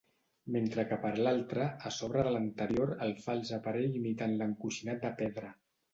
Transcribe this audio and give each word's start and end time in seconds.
Mentre 0.53 0.85
que 0.91 0.97
per 1.03 1.11
l'altra, 1.27 1.67
a 1.89 1.91
sobre 1.99 2.25
de 2.27 2.33
l'anterior 2.37 2.95
el 3.09 3.15
fals 3.27 3.53
aparell 3.59 4.01
imitant 4.03 4.35
l'encoixinat 4.41 5.03
de 5.05 5.17
pedra. 5.21 5.53